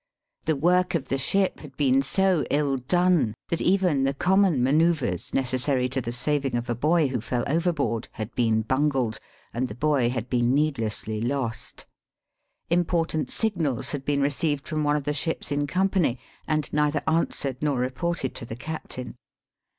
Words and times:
The 0.45 0.55
work 0.55 0.95
of 0.95 1.09
the 1.09 1.19
ship 1.19 1.59
had 1.59 1.77
been 1.77 2.01
so 2.01 2.43
ill 2.49 2.77
done, 2.77 3.35
that 3.49 3.61
even 3.61 4.03
the 4.03 4.15
common 4.15 4.63
manoeuvres 4.63 5.31
necessary 5.31 5.87
to 5.89 6.01
the 6.01 6.11
saving 6.11 6.55
of 6.55 6.67
a 6.67 6.73
boy 6.73 7.09
who 7.09 7.21
fell 7.21 7.43
overboard, 7.45 8.07
had 8.13 8.33
been 8.33 8.63
bungled, 8.63 9.19
and 9.53 9.67
the 9.67 9.75
boy 9.75 10.09
had 10.09 10.27
been 10.27 10.55
needlessly 10.55 11.21
lost. 11.21 11.85
Important 12.71 13.29
signals 13.29 13.91
had 13.91 14.03
been 14.03 14.21
received 14.21 14.67
from 14.67 14.83
one 14.83 14.95
of 14.95 15.03
the 15.03 15.13
ships 15.13 15.51
in 15.51 15.67
company, 15.67 16.17
and 16.47 16.73
neither 16.73 17.03
answered 17.07 17.57
nor 17.61 17.77
reported 17.77 18.33
to 18.33 18.45
the 18.47 18.55
captain. 18.55 19.17